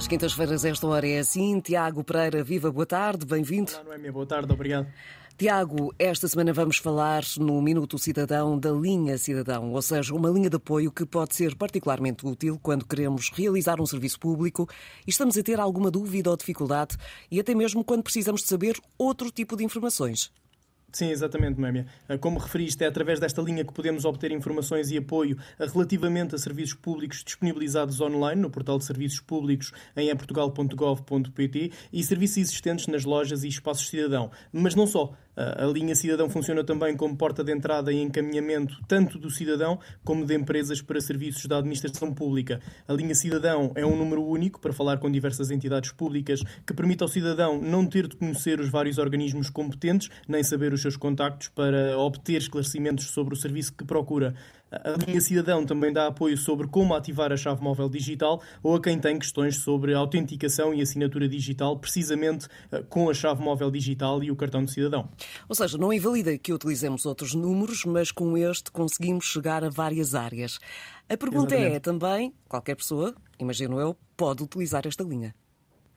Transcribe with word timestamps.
Às 0.00 0.08
quintas-feiras, 0.08 0.64
esta 0.64 0.86
hora 0.86 1.06
é 1.06 1.18
assim. 1.18 1.60
Tiago 1.60 2.02
Pereira, 2.02 2.42
viva, 2.42 2.72
boa 2.72 2.86
tarde, 2.86 3.26
bem-vindo. 3.26 3.70
Olá, 3.74 3.84
Noémia, 3.84 4.10
boa 4.10 4.24
tarde, 4.24 4.50
obrigado. 4.50 4.86
Tiago, 5.36 5.94
esta 5.98 6.26
semana 6.26 6.54
vamos 6.54 6.78
falar 6.78 7.22
no 7.36 7.60
Minuto 7.60 7.98
Cidadão 7.98 8.58
da 8.58 8.70
linha 8.70 9.18
Cidadão, 9.18 9.74
ou 9.74 9.82
seja, 9.82 10.14
uma 10.14 10.30
linha 10.30 10.48
de 10.48 10.56
apoio 10.56 10.90
que 10.90 11.04
pode 11.04 11.36
ser 11.36 11.54
particularmente 11.54 12.26
útil 12.26 12.58
quando 12.62 12.86
queremos 12.86 13.30
realizar 13.30 13.78
um 13.78 13.84
serviço 13.84 14.18
público 14.18 14.66
e 15.06 15.10
estamos 15.10 15.36
a 15.36 15.42
ter 15.42 15.60
alguma 15.60 15.90
dúvida 15.90 16.30
ou 16.30 16.36
dificuldade 16.36 16.96
e 17.30 17.38
até 17.38 17.54
mesmo 17.54 17.84
quando 17.84 18.02
precisamos 18.02 18.40
de 18.40 18.48
saber 18.48 18.80
outro 18.96 19.30
tipo 19.30 19.54
de 19.54 19.64
informações. 19.64 20.32
Sim, 20.92 21.10
exatamente, 21.10 21.60
Mémia. 21.60 21.86
Ah, 22.08 22.18
como 22.18 22.38
referiste, 22.38 22.82
é 22.82 22.86
através 22.86 23.20
desta 23.20 23.40
linha 23.40 23.64
que 23.64 23.72
podemos 23.72 24.04
obter 24.04 24.32
informações 24.32 24.90
e 24.90 24.98
apoio 24.98 25.38
ah, 25.58 25.66
relativamente 25.66 26.34
a 26.34 26.38
serviços 26.38 26.74
públicos 26.74 27.22
disponibilizados 27.24 28.00
online 28.00 28.40
no 28.40 28.50
portal 28.50 28.76
de 28.76 28.84
serviços 28.84 29.20
públicos 29.20 29.72
em 29.96 30.08
eportugal.gov.pt 30.08 31.72
e 31.92 32.02
serviços 32.02 32.38
existentes 32.38 32.86
nas 32.88 33.04
lojas 33.04 33.44
e 33.44 33.48
espaços 33.48 33.88
cidadão. 33.88 34.30
Mas 34.52 34.74
não 34.74 34.86
só. 34.86 35.14
A 35.36 35.64
linha 35.66 35.94
Cidadão 35.94 36.28
funciona 36.28 36.64
também 36.64 36.96
como 36.96 37.16
porta 37.16 37.42
de 37.42 37.52
entrada 37.52 37.92
e 37.92 38.00
encaminhamento 38.00 38.76
tanto 38.86 39.18
do 39.18 39.30
cidadão 39.30 39.78
como 40.04 40.26
de 40.26 40.34
empresas 40.34 40.82
para 40.82 41.00
serviços 41.00 41.46
da 41.46 41.58
administração 41.58 42.12
pública. 42.12 42.60
A 42.86 42.92
linha 42.92 43.14
Cidadão 43.14 43.72
é 43.74 43.86
um 43.86 43.96
número 43.96 44.22
único 44.24 44.60
para 44.60 44.72
falar 44.72 44.98
com 44.98 45.10
diversas 45.10 45.50
entidades 45.50 45.92
públicas 45.92 46.42
que 46.66 46.74
permite 46.74 47.02
ao 47.02 47.08
cidadão 47.08 47.60
não 47.60 47.86
ter 47.86 48.08
de 48.08 48.16
conhecer 48.16 48.60
os 48.60 48.68
vários 48.68 48.98
organismos 48.98 49.48
competentes 49.48 50.10
nem 50.28 50.42
saber 50.42 50.72
os 50.72 50.82
seus 50.82 50.96
contactos 50.96 51.48
para 51.48 51.96
obter 51.96 52.38
esclarecimentos 52.38 53.06
sobre 53.06 53.34
o 53.34 53.36
serviço 53.36 53.72
que 53.72 53.84
procura. 53.84 54.34
A 54.70 54.90
linha 55.04 55.20
Cidadão 55.20 55.66
também 55.66 55.92
dá 55.92 56.06
apoio 56.06 56.36
sobre 56.36 56.68
como 56.68 56.94
ativar 56.94 57.32
a 57.32 57.36
chave 57.36 57.60
móvel 57.62 57.88
digital 57.88 58.40
ou 58.62 58.76
a 58.76 58.80
quem 58.80 58.98
tem 58.98 59.18
questões 59.18 59.56
sobre 59.56 59.94
autenticação 59.94 60.72
e 60.72 60.80
assinatura 60.80 61.28
digital, 61.28 61.76
precisamente 61.78 62.46
eh, 62.70 62.82
com 62.88 63.10
a 63.10 63.14
chave 63.14 63.42
móvel 63.42 63.70
digital 63.70 64.22
e 64.22 64.30
o 64.30 64.36
cartão 64.36 64.64
de 64.64 64.70
cidadão. 64.70 65.08
Ou 65.48 65.56
seja, 65.56 65.76
não 65.76 65.92
invalida 65.92 66.38
que 66.38 66.52
utilizemos 66.52 67.04
outros 67.04 67.34
números, 67.34 67.84
mas 67.84 68.12
com 68.12 68.36
este 68.36 68.70
conseguimos 68.70 69.24
chegar 69.24 69.64
a 69.64 69.68
várias 69.68 70.14
áreas. 70.14 70.58
A 71.08 71.16
pergunta 71.16 71.54
é 71.54 71.58
Exatamente. 71.58 71.76
é 71.76 71.80
também: 71.80 72.34
qualquer 72.48 72.76
pessoa, 72.76 73.14
imagino 73.38 73.80
eu, 73.80 73.96
pode 74.16 74.42
utilizar 74.44 74.86
esta 74.86 75.02
linha. 75.02 75.34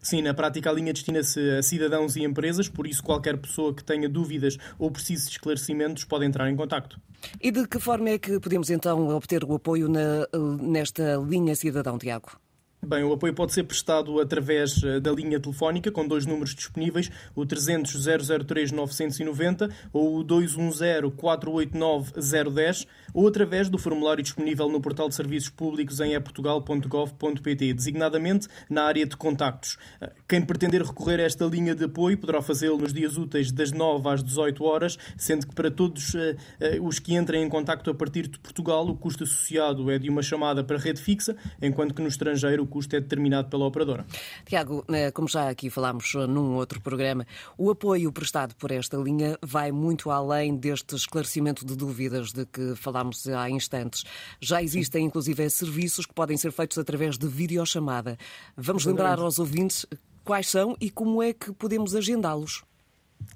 Sim, 0.03 0.21
na 0.21 0.33
prática 0.33 0.69
a 0.69 0.73
linha 0.73 0.91
destina-se 0.91 1.39
a 1.51 1.63
cidadãos 1.63 2.17
e 2.17 2.23
empresas, 2.23 2.67
por 2.67 2.85
isso 2.85 3.01
qualquer 3.01 3.37
pessoa 3.37 3.73
que 3.73 3.81
tenha 3.81 4.09
dúvidas 4.09 4.57
ou 4.77 4.91
precise 4.91 5.27
de 5.27 5.31
esclarecimentos 5.31 6.03
pode 6.03 6.25
entrar 6.25 6.49
em 6.49 6.55
contacto. 6.57 6.99
E 7.41 7.49
de 7.49 7.65
que 7.65 7.79
forma 7.79 8.09
é 8.09 8.19
que 8.19 8.37
podemos 8.37 8.69
então 8.69 9.07
obter 9.15 9.45
o 9.45 9.55
apoio 9.55 9.87
na, 9.87 10.27
nesta 10.61 11.15
linha 11.25 11.55
cidadão, 11.55 11.97
Tiago? 11.97 12.42
Bem, 12.85 13.01
o 13.01 13.13
apoio 13.13 13.33
pode 13.33 13.53
ser 13.53 13.63
prestado 13.63 14.19
através 14.19 14.83
eh, 14.83 14.99
da 14.99 15.09
linha 15.09 15.39
telefónica, 15.39 15.89
com 15.89 16.05
dois 16.05 16.25
números 16.25 16.53
disponíveis, 16.53 17.09
o 17.33 17.45
300 17.45 18.05
003 18.45 18.73
990 18.73 19.69
ou 19.93 20.17
o 20.17 20.23
210 20.23 21.13
489 21.15 22.11
010, 22.51 22.85
ou 23.13 23.25
através 23.25 23.69
do 23.69 23.77
formulário 23.77 24.21
disponível 24.21 24.67
no 24.67 24.81
portal 24.81 25.07
de 25.07 25.15
serviços 25.15 25.47
públicos 25.47 26.01
em 26.01 26.13
eportugal.gov.pt, 26.13 27.73
designadamente 27.73 28.49
na 28.69 28.83
área 28.83 29.05
de 29.05 29.15
contactos. 29.15 29.77
Eh, 30.01 30.11
quem 30.27 30.41
pretender 30.41 30.83
recorrer 30.83 31.21
a 31.21 31.23
esta 31.23 31.45
linha 31.45 31.73
de 31.73 31.85
apoio 31.85 32.17
poderá 32.17 32.41
fazê-lo 32.41 32.77
nos 32.77 32.91
dias 32.91 33.15
úteis 33.15 33.49
das 33.49 33.71
9 33.71 34.09
às 34.09 34.21
18 34.21 34.61
horas, 34.61 34.97
sendo 35.15 35.47
que 35.47 35.55
para 35.55 35.71
todos 35.71 36.15
uh, 36.15 36.35
os 36.81 36.99
que 36.99 37.15
entrem 37.15 37.43
em 37.43 37.49
contacto 37.49 37.89
a 37.89 37.95
partir 37.95 38.27
de 38.27 38.37
Portugal, 38.39 38.85
o 38.87 38.97
custo 38.97 39.23
associado 39.23 39.89
é 39.89 39.97
de 39.97 40.09
uma 40.09 40.21
chamada 40.21 40.65
para 40.65 40.77
rede 40.77 40.99
fixa, 40.99 41.33
enquanto 41.61 41.93
que 41.93 42.01
no 42.01 42.09
estrangeiro 42.09 42.72
custo 42.73 42.95
é 42.95 42.99
determinado 42.99 43.49
pela 43.49 43.65
operadora. 43.65 44.03
Tiago, 44.45 44.83
eh, 44.91 45.11
como 45.11 45.27
já 45.27 45.47
aqui 45.47 45.69
falámos 45.69 46.15
num 46.27 46.55
outro 46.55 46.81
programa, 46.81 47.27
o 47.55 47.69
apoio 47.69 48.11
prestado 48.11 48.55
por 48.55 48.71
esta 48.71 48.97
linha 48.97 49.37
vai 49.43 49.71
muito 49.71 50.09
além 50.09 50.55
deste 50.57 50.95
esclarecimento 50.95 51.63
de 51.63 51.75
dúvidas 51.75 52.33
de 52.33 52.47
que 52.47 52.75
falámos 52.75 53.27
há 53.27 53.47
instantes. 53.47 54.03
Já 54.41 54.63
existem, 54.63 55.05
inclusive, 55.05 55.47
serviços 55.51 56.07
que 56.07 56.13
podem 56.13 56.35
ser 56.35 56.51
feitos 56.51 56.79
através 56.79 57.15
de 57.15 57.27
videochamada. 57.27 58.17
Vamos 58.57 58.85
lembrar 58.85 59.19
aos 59.19 59.37
ouvintes 59.37 59.85
quais 60.23 60.49
são 60.49 60.75
e 60.81 60.89
como 60.89 61.21
é 61.21 61.31
que 61.31 61.51
podemos 61.53 61.95
agendá-los. 61.95 62.63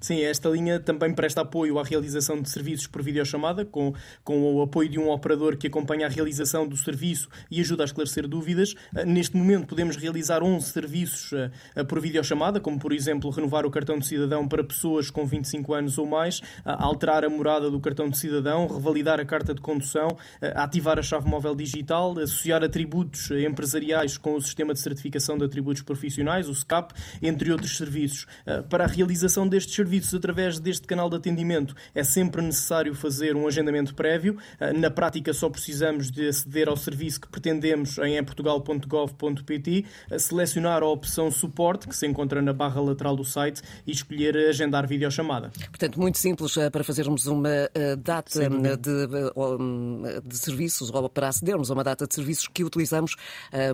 Sim, 0.00 0.20
esta 0.22 0.48
linha 0.48 0.78
também 0.78 1.12
presta 1.12 1.40
apoio 1.40 1.78
à 1.78 1.82
realização 1.82 2.40
de 2.40 2.48
serviços 2.48 2.86
por 2.86 3.02
videochamada, 3.02 3.64
com, 3.64 3.92
com 4.22 4.54
o 4.54 4.62
apoio 4.62 4.88
de 4.88 4.98
um 4.98 5.10
operador 5.10 5.56
que 5.56 5.66
acompanha 5.66 6.06
a 6.06 6.08
realização 6.08 6.68
do 6.68 6.76
serviço 6.76 7.28
e 7.50 7.60
ajuda 7.60 7.82
a 7.82 7.86
esclarecer 7.86 8.26
dúvidas. 8.28 8.74
Ah, 8.94 9.04
neste 9.04 9.36
momento 9.36 9.66
podemos 9.66 9.96
realizar 9.96 10.42
11 10.42 10.66
serviços 10.66 11.32
uh, 11.32 11.84
por 11.86 12.00
videochamada, 12.00 12.60
como 12.60 12.78
por 12.78 12.92
exemplo 12.92 13.30
renovar 13.30 13.66
o 13.66 13.70
cartão 13.70 13.98
de 13.98 14.06
cidadão 14.06 14.46
para 14.46 14.62
pessoas 14.62 15.10
com 15.10 15.26
25 15.26 15.74
anos 15.74 15.98
ou 15.98 16.06
mais, 16.06 16.38
uh, 16.38 16.42
alterar 16.78 17.24
a 17.24 17.28
morada 17.28 17.70
do 17.70 17.80
cartão 17.80 18.08
de 18.08 18.16
cidadão, 18.16 18.68
revalidar 18.68 19.18
a 19.18 19.24
carta 19.24 19.52
de 19.52 19.60
condução, 19.60 20.16
ativar 20.54 20.98
a 20.98 21.02
chave 21.02 21.28
móvel 21.28 21.54
digital, 21.54 22.16
associar 22.18 22.62
atributos 22.62 23.30
empresariais 23.30 24.16
com 24.16 24.34
o 24.34 24.40
sistema 24.40 24.72
de 24.72 24.80
certificação 24.80 25.36
de 25.36 25.44
atributos 25.44 25.82
profissionais, 25.82 26.48
o 26.48 26.54
SCAP, 26.54 26.92
entre 27.22 27.50
outros 27.50 27.76
serviços. 27.76 28.26
Para 28.68 28.84
a 28.84 28.86
realização 28.86 29.48
destes 29.48 29.77
serviços 29.78 30.12
através 30.12 30.58
deste 30.58 30.88
canal 30.88 31.08
de 31.08 31.14
atendimento 31.14 31.72
é 31.94 32.02
sempre 32.02 32.42
necessário 32.42 32.94
fazer 32.96 33.36
um 33.36 33.46
agendamento 33.46 33.94
prévio. 33.94 34.36
Ah, 34.58 34.72
na 34.72 34.90
prática, 34.90 35.32
só 35.32 35.48
precisamos 35.48 36.10
de 36.10 36.26
aceder 36.26 36.68
ao 36.68 36.76
serviço 36.76 37.20
que 37.20 37.28
pretendemos 37.28 37.96
em 37.98 38.22
portugal.gov.pt, 38.24 39.84
selecionar 40.18 40.82
a 40.82 40.86
opção 40.86 41.30
suporte, 41.30 41.86
que 41.86 41.94
se 41.94 42.06
encontra 42.08 42.42
na 42.42 42.52
barra 42.52 42.80
lateral 42.80 43.14
do 43.14 43.24
site, 43.24 43.62
e 43.86 43.92
escolher 43.92 44.36
agendar 44.48 44.86
videochamada. 44.86 45.50
Portanto, 45.70 46.00
muito 46.00 46.18
simples 46.18 46.58
ah, 46.58 46.70
para 46.70 46.82
fazermos 46.82 47.26
uma 47.26 47.48
ah, 47.48 47.96
data 47.96 48.48
de, 48.50 50.28
de 50.28 50.36
serviços, 50.36 50.90
ou 50.90 51.08
para 51.08 51.28
acedermos 51.28 51.70
a 51.70 51.74
uma 51.74 51.84
data 51.84 52.04
de 52.04 52.14
serviços 52.14 52.48
que 52.48 52.64
utilizamos 52.64 53.14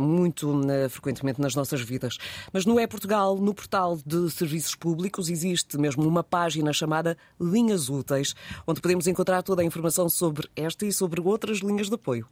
muito 0.01 0.61
frequentemente 0.91 1.41
nas 1.41 1.55
nossas 1.55 1.81
vidas. 1.81 2.19
Mas 2.53 2.67
no 2.67 2.79
E-Portugal, 2.79 3.37
no 3.39 3.55
portal 3.55 3.99
de 4.05 4.31
serviços 4.31 4.75
públicos, 4.75 5.31
existe 5.31 5.79
mesmo 5.79 5.94
mesmo 5.97 6.09
uma 6.09 6.23
página 6.23 6.73
chamada 6.73 7.17
Linhas 7.41 7.89
Úteis, 7.89 8.35
onde 8.67 8.81
podemos 8.81 9.07
encontrar 9.07 9.43
toda 9.43 9.63
a 9.63 9.65
informação 9.65 10.09
sobre 10.09 10.49
esta 10.57 10.85
e 10.85 10.93
sobre 10.93 11.21
outras 11.21 11.59
linhas 11.59 11.89
de 11.89 11.95
apoio. 11.95 12.27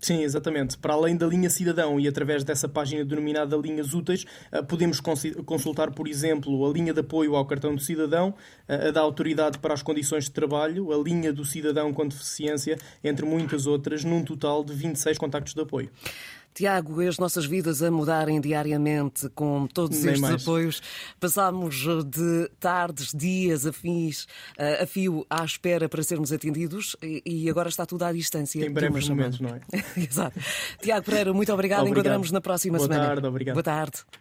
Sim, 0.00 0.22
exatamente. 0.22 0.78
Para 0.78 0.94
além 0.94 1.14
da 1.14 1.26
linha 1.26 1.50
cidadão 1.50 2.00
e 2.00 2.08
através 2.08 2.42
dessa 2.42 2.66
página 2.66 3.04
denominada 3.04 3.54
Linhas 3.54 3.92
Úteis, 3.92 4.24
eh, 4.50 4.62
podemos 4.62 4.98
consultar, 4.98 5.90
por 5.90 6.08
exemplo, 6.08 6.66
a 6.66 6.72
linha 6.72 6.94
de 6.94 7.00
apoio 7.00 7.36
ao 7.36 7.44
cartão 7.44 7.74
do 7.74 7.82
cidadão, 7.82 8.34
eh, 8.66 8.88
a 8.88 8.90
da 8.92 9.00
autoridade 9.02 9.58
para 9.58 9.74
as 9.74 9.82
condições 9.82 10.24
de 10.24 10.30
trabalho, 10.30 10.90
a 10.90 10.96
linha 10.96 11.34
do 11.34 11.44
cidadão 11.44 11.92
com 11.92 12.08
deficiência, 12.08 12.78
entre 13.04 13.26
muitas 13.26 13.66
outras, 13.66 14.02
num 14.02 14.24
total 14.24 14.64
de 14.64 14.72
26 14.72 15.18
contactos 15.18 15.52
de 15.52 15.60
apoio. 15.60 15.90
Tiago, 16.60 17.00
as 17.00 17.16
nossas 17.16 17.46
vidas 17.46 17.82
a 17.82 17.90
mudarem 17.90 18.38
diariamente 18.38 19.30
com 19.30 19.66
todos 19.66 19.96
Nem 20.02 20.08
estes 20.12 20.20
mais. 20.20 20.42
apoios. 20.42 20.82
Passámos 21.18 21.86
de 22.06 22.50
tardes, 22.60 23.14
dias, 23.14 23.64
afins, 23.64 24.26
a 24.58 24.84
fio 24.84 25.24
à 25.30 25.42
espera 25.42 25.88
para 25.88 26.02
sermos 26.02 26.30
atendidos 26.30 26.96
e 27.02 27.48
agora 27.48 27.70
está 27.70 27.86
tudo 27.86 28.02
à 28.04 28.12
distância. 28.12 28.62
Em 28.62 28.70
breves 28.70 29.08
momentos, 29.08 29.40
não 29.40 29.48
é? 29.54 29.60
Exato. 29.96 30.38
Tiago 30.82 31.02
Pereira, 31.06 31.32
muito 31.32 31.50
obrigado. 31.50 31.80
obrigado. 31.80 31.96
Encontramos 31.98 32.30
na 32.30 32.42
próxima 32.42 32.76
Boa 32.76 32.86
semana. 32.88 33.04
Boa 33.04 33.14
tarde, 33.14 33.26
obrigado. 33.26 33.54
Boa 33.54 33.62
tarde. 33.62 34.02